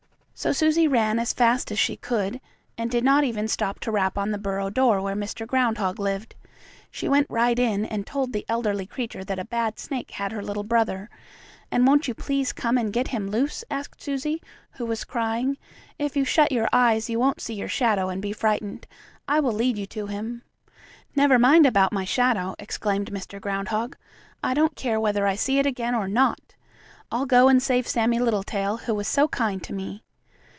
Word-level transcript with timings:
So 0.33 0.51
Susie 0.51 0.87
ran 0.87 1.19
as 1.19 1.33
fast 1.33 1.71
as 1.71 1.77
she 1.77 1.95
could, 1.95 2.41
and 2.75 2.89
did 2.89 3.03
not 3.03 3.23
even 3.23 3.47
stop 3.47 3.79
to 3.81 3.91
rap 3.91 4.17
on 4.17 4.31
the 4.31 4.39
burrow 4.39 4.71
door 4.71 4.99
where 4.99 5.13
Mr. 5.15 5.45
Groundhog 5.45 5.99
lived. 5.99 6.33
She 6.89 7.07
went 7.07 7.27
right 7.29 7.59
in, 7.59 7.85
and 7.85 8.07
told 8.07 8.33
the 8.33 8.43
elderly 8.49 8.87
creature 8.87 9.23
that 9.23 9.37
a 9.37 9.45
bad 9.45 9.77
snake 9.77 10.09
had 10.09 10.31
her 10.31 10.41
little 10.41 10.63
brother. 10.63 11.11
"And 11.69 11.85
won't 11.85 12.07
you 12.07 12.15
please 12.15 12.53
come 12.53 12.75
and 12.75 12.91
get 12.91 13.09
him 13.09 13.27
loose?" 13.29 13.63
asked 13.69 14.01
Susie, 14.01 14.41
who 14.71 14.85
was 14.87 15.03
crying. 15.03 15.59
"If 15.99 16.17
you 16.17 16.25
shut 16.25 16.51
your 16.51 16.67
eyes 16.73 17.07
you 17.07 17.19
won't 17.19 17.39
see 17.39 17.53
your 17.53 17.69
shadow, 17.69 18.09
and 18.09 18.19
be 18.19 18.33
frightened. 18.33 18.87
I 19.27 19.39
will 19.41 19.53
lead 19.53 19.77
you 19.77 19.85
to 19.85 20.07
him." 20.07 20.41
"Never 21.15 21.37
mind 21.37 21.67
about 21.67 21.93
my 21.93 22.03
shadow!" 22.03 22.55
exclaimed 22.57 23.11
Mr. 23.11 23.39
Groundhog. 23.39 23.95
"I 24.41 24.55
don't 24.55 24.75
care 24.75 24.99
whether 24.99 25.27
I 25.27 25.35
see 25.35 25.59
it 25.59 25.67
again 25.67 25.93
or 25.93 26.07
not. 26.07 26.55
I'll 27.11 27.27
go 27.27 27.47
and 27.47 27.61
save 27.61 27.87
Sammie 27.87 28.17
Littletail, 28.17 28.77
who 28.87 28.95
was 28.95 29.07
so 29.07 29.27
kind 29.27 29.61
to 29.65 29.73
me." 29.73 30.01